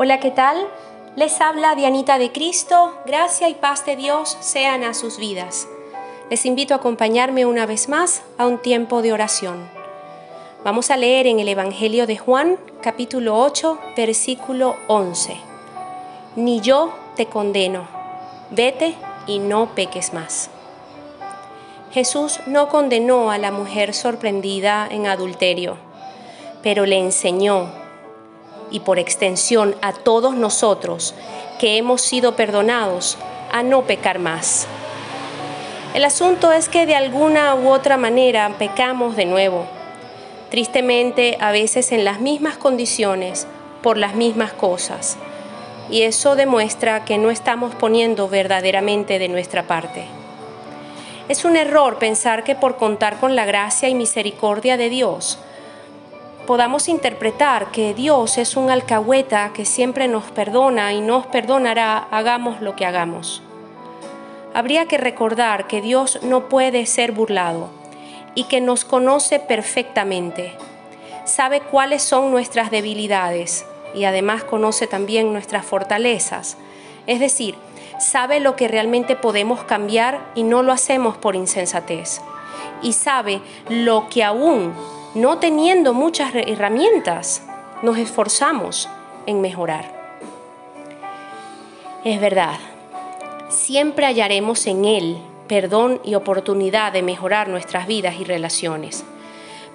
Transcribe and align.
Hola, 0.00 0.20
¿qué 0.20 0.30
tal? 0.30 0.68
Les 1.16 1.40
habla 1.40 1.74
Dianita 1.74 2.20
de 2.20 2.30
Cristo. 2.30 2.94
Gracia 3.04 3.48
y 3.48 3.54
paz 3.54 3.84
de 3.84 3.96
Dios 3.96 4.36
sean 4.38 4.84
a 4.84 4.94
sus 4.94 5.18
vidas. 5.18 5.66
Les 6.30 6.46
invito 6.46 6.72
a 6.72 6.76
acompañarme 6.76 7.46
una 7.46 7.66
vez 7.66 7.88
más 7.88 8.22
a 8.38 8.46
un 8.46 8.58
tiempo 8.58 9.02
de 9.02 9.12
oración. 9.12 9.68
Vamos 10.62 10.92
a 10.92 10.96
leer 10.96 11.26
en 11.26 11.40
el 11.40 11.48
Evangelio 11.48 12.06
de 12.06 12.16
Juan, 12.16 12.58
capítulo 12.80 13.40
8, 13.40 13.76
versículo 13.96 14.76
11. 14.86 15.36
Ni 16.36 16.60
yo 16.60 16.94
te 17.16 17.26
condeno. 17.26 17.88
Vete 18.50 18.94
y 19.26 19.40
no 19.40 19.74
peques 19.74 20.14
más. 20.14 20.48
Jesús 21.90 22.38
no 22.46 22.68
condenó 22.68 23.32
a 23.32 23.38
la 23.38 23.50
mujer 23.50 23.92
sorprendida 23.94 24.86
en 24.88 25.08
adulterio, 25.08 25.76
pero 26.62 26.86
le 26.86 27.00
enseñó 27.00 27.87
y 28.70 28.80
por 28.80 28.98
extensión 28.98 29.74
a 29.82 29.92
todos 29.92 30.34
nosotros 30.34 31.14
que 31.58 31.76
hemos 31.76 32.02
sido 32.02 32.36
perdonados 32.36 33.18
a 33.52 33.62
no 33.62 33.82
pecar 33.82 34.18
más. 34.18 34.66
El 35.94 36.04
asunto 36.04 36.52
es 36.52 36.68
que 36.68 36.86
de 36.86 36.94
alguna 36.94 37.54
u 37.54 37.70
otra 37.70 37.96
manera 37.96 38.54
pecamos 38.58 39.16
de 39.16 39.24
nuevo, 39.24 39.66
tristemente 40.50 41.36
a 41.40 41.50
veces 41.50 41.92
en 41.92 42.04
las 42.04 42.20
mismas 42.20 42.56
condiciones, 42.56 43.46
por 43.82 43.96
las 43.96 44.14
mismas 44.14 44.52
cosas, 44.52 45.16
y 45.90 46.02
eso 46.02 46.36
demuestra 46.36 47.04
que 47.04 47.18
no 47.18 47.30
estamos 47.30 47.74
poniendo 47.74 48.28
verdaderamente 48.28 49.18
de 49.18 49.28
nuestra 49.28 49.62
parte. 49.62 50.04
Es 51.28 51.44
un 51.44 51.56
error 51.56 51.98
pensar 51.98 52.44
que 52.44 52.54
por 52.54 52.76
contar 52.76 53.18
con 53.18 53.36
la 53.36 53.44
gracia 53.44 53.88
y 53.88 53.94
misericordia 53.94 54.76
de 54.76 54.88
Dios, 54.88 55.38
podamos 56.48 56.88
interpretar 56.88 57.70
que 57.72 57.92
Dios 57.92 58.38
es 58.38 58.56
un 58.56 58.70
alcahueta 58.70 59.52
que 59.52 59.66
siempre 59.66 60.08
nos 60.08 60.24
perdona 60.30 60.94
y 60.94 61.02
nos 61.02 61.26
perdonará 61.26 62.08
hagamos 62.10 62.62
lo 62.62 62.74
que 62.74 62.86
hagamos. 62.86 63.42
Habría 64.54 64.86
que 64.86 64.96
recordar 64.96 65.66
que 65.66 65.82
Dios 65.82 66.20
no 66.22 66.48
puede 66.48 66.86
ser 66.86 67.12
burlado 67.12 67.68
y 68.34 68.44
que 68.44 68.62
nos 68.62 68.86
conoce 68.86 69.40
perfectamente. 69.40 70.54
Sabe 71.26 71.60
cuáles 71.60 72.02
son 72.02 72.30
nuestras 72.30 72.70
debilidades 72.70 73.66
y 73.94 74.04
además 74.04 74.42
conoce 74.42 74.86
también 74.86 75.34
nuestras 75.34 75.66
fortalezas. 75.66 76.56
Es 77.06 77.20
decir, 77.20 77.56
sabe 78.00 78.40
lo 78.40 78.56
que 78.56 78.68
realmente 78.68 79.16
podemos 79.16 79.64
cambiar 79.64 80.18
y 80.34 80.44
no 80.44 80.62
lo 80.62 80.72
hacemos 80.72 81.18
por 81.18 81.36
insensatez. 81.36 82.22
Y 82.80 82.94
sabe 82.94 83.42
lo 83.68 84.08
que 84.08 84.24
aún 84.24 84.72
no 85.18 85.38
teniendo 85.38 85.94
muchas 85.94 86.32
herramientas, 86.34 87.42
nos 87.82 87.98
esforzamos 87.98 88.88
en 89.26 89.40
mejorar. 89.40 89.92
Es 92.04 92.20
verdad, 92.20 92.58
siempre 93.48 94.06
hallaremos 94.06 94.66
en 94.68 94.84
Él 94.84 95.18
perdón 95.48 96.00
y 96.04 96.14
oportunidad 96.14 96.92
de 96.92 97.02
mejorar 97.02 97.48
nuestras 97.48 97.86
vidas 97.86 98.16
y 98.20 98.24
relaciones, 98.24 99.04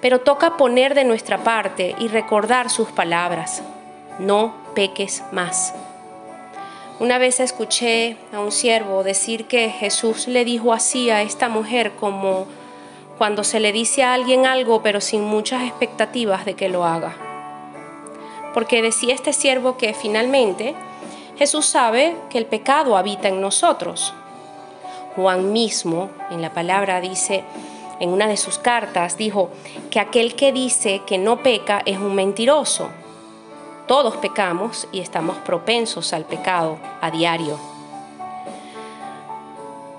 pero 0.00 0.20
toca 0.20 0.56
poner 0.56 0.94
de 0.94 1.04
nuestra 1.04 1.38
parte 1.38 1.94
y 1.98 2.08
recordar 2.08 2.70
sus 2.70 2.88
palabras, 2.88 3.62
no 4.18 4.54
peques 4.74 5.22
más. 5.32 5.74
Una 7.00 7.18
vez 7.18 7.40
escuché 7.40 8.16
a 8.32 8.38
un 8.38 8.52
siervo 8.52 9.02
decir 9.02 9.46
que 9.46 9.68
Jesús 9.68 10.26
le 10.28 10.44
dijo 10.44 10.72
así 10.72 11.10
a 11.10 11.22
esta 11.22 11.48
mujer 11.48 11.92
como 11.96 12.46
cuando 13.18 13.44
se 13.44 13.60
le 13.60 13.72
dice 13.72 14.02
a 14.02 14.14
alguien 14.14 14.46
algo 14.46 14.82
pero 14.82 15.00
sin 15.00 15.22
muchas 15.22 15.62
expectativas 15.62 16.44
de 16.44 16.54
que 16.54 16.68
lo 16.68 16.84
haga. 16.84 17.14
Porque 18.52 18.82
decía 18.82 19.14
este 19.14 19.32
siervo 19.32 19.76
que 19.76 19.94
finalmente 19.94 20.74
Jesús 21.36 21.66
sabe 21.66 22.16
que 22.30 22.38
el 22.38 22.46
pecado 22.46 22.96
habita 22.96 23.28
en 23.28 23.40
nosotros. 23.40 24.14
Juan 25.16 25.52
mismo 25.52 26.10
en 26.30 26.42
la 26.42 26.52
palabra 26.52 27.00
dice, 27.00 27.44
en 28.00 28.10
una 28.10 28.26
de 28.26 28.36
sus 28.36 28.58
cartas, 28.58 29.16
dijo 29.16 29.50
que 29.90 30.00
aquel 30.00 30.34
que 30.34 30.52
dice 30.52 31.02
que 31.06 31.18
no 31.18 31.42
peca 31.42 31.82
es 31.86 31.98
un 31.98 32.14
mentiroso. 32.14 32.88
Todos 33.86 34.16
pecamos 34.16 34.88
y 34.92 35.00
estamos 35.00 35.36
propensos 35.38 36.12
al 36.12 36.24
pecado 36.24 36.78
a 37.00 37.10
diario. 37.10 37.73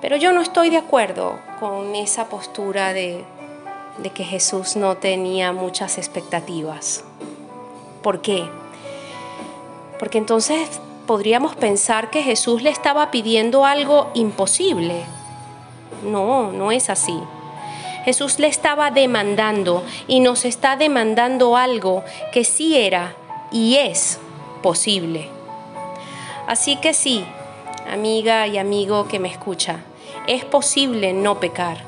Pero 0.01 0.17
yo 0.17 0.31
no 0.33 0.41
estoy 0.41 0.69
de 0.69 0.77
acuerdo 0.77 1.39
con 1.59 1.95
esa 1.95 2.25
postura 2.25 2.93
de, 2.93 3.23
que 4.13 4.23
Jesús 4.23 4.75
no 4.75 4.97
tenía 4.97 5.51
muchas 5.51 5.97
expectativas. 5.97 7.03
¿Por 8.03 8.21
qué? 8.21 8.47
Porque 9.97 10.17
entonces 10.17 10.79
podríamos 11.07 11.55
pensar 11.55 12.09
que 12.09 12.21
Jesús 12.21 12.61
le 12.61 12.69
estaba 12.69 13.09
pidiendo 13.09 13.65
algo 13.65 14.11
imposible. 14.13 15.03
No, 16.03 16.51
no 16.51 16.71
es 16.71 16.89
así. 16.89 17.19
Jesús 18.03 18.37
le 18.37 18.47
estaba 18.47 18.91
demandando 18.91 19.83
y 20.07 20.19
nos 20.19 20.45
está 20.45 20.75
demandando 20.75 21.57
algo 21.57 22.03
que 22.31 22.43
sí 22.43 22.77
era 22.77 23.15
y 23.51 23.77
es 23.77 24.19
posible. 24.61 25.29
Así 26.45 26.75
que 26.77 26.93
sí, 26.93 27.25
amiga 27.89 28.47
y 28.47 28.57
amigo 28.57 29.07
que 29.07 29.19
me 29.19 29.29
escucha, 29.29 29.81
es 30.27 30.45
posible 30.45 31.13
no 31.13 31.39
pecar. 31.39 31.83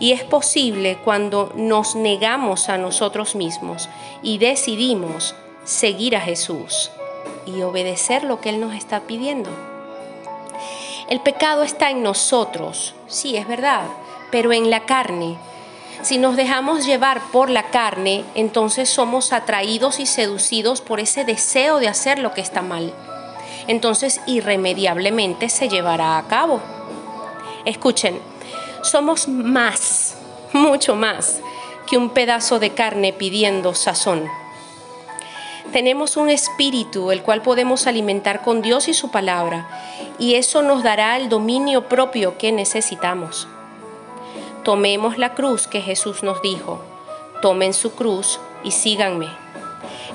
Y 0.00 0.12
es 0.12 0.22
posible 0.22 0.98
cuando 1.04 1.52
nos 1.56 1.96
negamos 1.96 2.68
a 2.68 2.78
nosotros 2.78 3.34
mismos 3.34 3.88
y 4.22 4.38
decidimos 4.38 5.34
seguir 5.64 6.16
a 6.16 6.20
Jesús 6.20 6.90
y 7.46 7.62
obedecer 7.62 8.24
lo 8.24 8.40
que 8.40 8.50
Él 8.50 8.60
nos 8.60 8.74
está 8.74 9.00
pidiendo. 9.00 9.50
El 11.08 11.20
pecado 11.20 11.62
está 11.62 11.90
en 11.90 12.02
nosotros, 12.02 12.94
sí, 13.06 13.36
es 13.36 13.48
verdad, 13.48 13.86
pero 14.30 14.52
en 14.52 14.70
la 14.70 14.80
carne. 14.84 15.36
Si 16.02 16.18
nos 16.18 16.36
dejamos 16.36 16.86
llevar 16.86 17.20
por 17.32 17.50
la 17.50 17.70
carne, 17.70 18.24
entonces 18.34 18.88
somos 18.88 19.32
atraídos 19.32 19.98
y 19.98 20.06
seducidos 20.06 20.80
por 20.80 21.00
ese 21.00 21.24
deseo 21.24 21.80
de 21.80 21.88
hacer 21.88 22.18
lo 22.18 22.34
que 22.34 22.40
está 22.40 22.62
mal. 22.62 22.92
Entonces 23.68 24.20
irremediablemente 24.26 25.48
se 25.48 25.68
llevará 25.68 26.18
a 26.18 26.26
cabo. 26.26 26.60
Escuchen, 27.64 28.18
somos 28.82 29.28
más, 29.28 30.16
mucho 30.52 30.96
más 30.96 31.40
que 31.86 31.96
un 31.96 32.10
pedazo 32.10 32.58
de 32.58 32.70
carne 32.70 33.12
pidiendo 33.12 33.74
sazón. 33.74 34.26
Tenemos 35.72 36.16
un 36.16 36.30
espíritu 36.30 37.10
el 37.10 37.22
cual 37.22 37.42
podemos 37.42 37.86
alimentar 37.86 38.42
con 38.42 38.62
Dios 38.62 38.88
y 38.88 38.94
su 38.94 39.10
palabra, 39.10 39.68
y 40.18 40.34
eso 40.34 40.62
nos 40.62 40.82
dará 40.82 41.16
el 41.18 41.28
dominio 41.28 41.88
propio 41.88 42.38
que 42.38 42.52
necesitamos. 42.52 43.48
Tomemos 44.64 45.18
la 45.18 45.34
cruz 45.34 45.66
que 45.66 45.82
Jesús 45.82 46.22
nos 46.22 46.40
dijo, 46.40 46.80
tomen 47.42 47.74
su 47.74 47.92
cruz 47.92 48.40
y 48.64 48.70
síganme. 48.70 49.28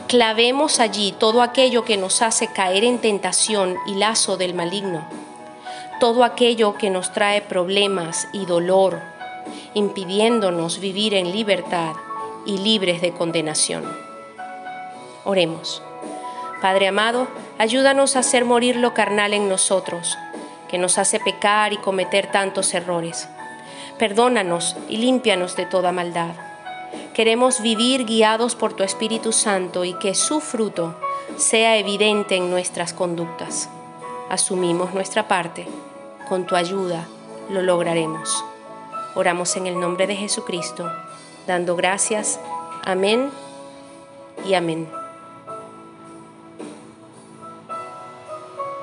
Clavemos 0.07 0.79
allí 0.79 1.13
todo 1.17 1.41
aquello 1.41 1.85
que 1.85 1.97
nos 1.97 2.21
hace 2.21 2.47
caer 2.47 2.83
en 2.83 2.99
tentación 2.99 3.77
y 3.87 3.95
lazo 3.95 4.37
del 4.37 4.53
maligno 4.53 5.07
todo 6.03 6.25
aquello 6.25 6.75
que 6.77 6.89
nos 6.89 7.13
trae 7.13 7.41
problemas 7.41 8.27
y 8.33 8.45
dolor, 8.45 8.99
impidiéndonos 9.73 10.81
vivir 10.81 11.13
en 11.13 11.31
libertad 11.31 11.93
y 12.45 12.57
libres 12.57 12.99
de 12.99 13.13
condenación. 13.13 13.85
Oremos. 15.23 15.81
Padre 16.61 16.89
amado, 16.89 17.29
ayúdanos 17.57 18.17
a 18.17 18.19
hacer 18.19 18.43
morir 18.43 18.75
lo 18.75 18.93
carnal 18.93 19.33
en 19.33 19.47
nosotros, 19.47 20.17
que 20.67 20.77
nos 20.77 20.97
hace 20.97 21.21
pecar 21.21 21.71
y 21.71 21.77
cometer 21.77 22.29
tantos 22.29 22.73
errores. 22.73 23.29
Perdónanos 23.97 24.75
y 24.89 24.97
límpianos 24.97 25.55
de 25.55 25.65
toda 25.67 25.93
maldad. 25.93 26.35
Queremos 27.13 27.61
vivir 27.61 28.05
guiados 28.05 28.55
por 28.55 28.73
tu 28.73 28.83
Espíritu 28.83 29.31
Santo 29.31 29.85
y 29.85 29.93
que 29.93 30.15
su 30.15 30.39
fruto 30.39 30.95
sea 31.37 31.77
evidente 31.77 32.35
en 32.35 32.49
nuestras 32.49 32.93
conductas. 32.93 33.69
Asumimos 34.29 34.93
nuestra 34.93 35.27
parte 35.27 35.67
con 36.27 36.47
tu 36.47 36.55
ayuda 36.55 37.07
lo 37.49 37.61
lograremos. 37.61 38.43
Oramos 39.15 39.55
en 39.55 39.67
el 39.67 39.79
nombre 39.79 40.07
de 40.07 40.15
Jesucristo, 40.15 40.91
dando 41.45 41.75
gracias. 41.75 42.39
Amén 42.83 43.29
y 44.45 44.55
amén. 44.55 45.02